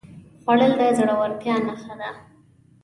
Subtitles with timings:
[0.41, 2.09] خوړل د زړورتیا نښه ده